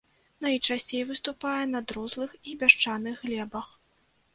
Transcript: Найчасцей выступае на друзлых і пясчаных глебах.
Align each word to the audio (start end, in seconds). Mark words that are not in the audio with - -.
Найчасцей 0.45 1.03
выступае 1.11 1.61
на 1.75 1.85
друзлых 1.95 2.29
і 2.49 2.59
пясчаных 2.65 3.15
глебах. 3.31 3.67